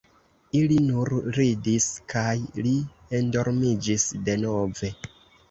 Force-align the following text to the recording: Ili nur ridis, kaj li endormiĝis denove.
Ili 0.59 0.77
nur 0.85 1.11
ridis, 1.37 1.87
kaj 2.13 2.33
li 2.69 2.73
endormiĝis 3.19 4.09
denove. 4.31 4.93